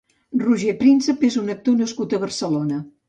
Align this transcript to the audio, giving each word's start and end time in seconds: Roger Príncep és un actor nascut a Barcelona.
Roger 0.43 0.71
Príncep 0.79 1.25
és 1.29 1.37
un 1.43 1.51
actor 1.57 1.77
nascut 1.83 2.17
a 2.17 2.21
Barcelona. 2.25 2.81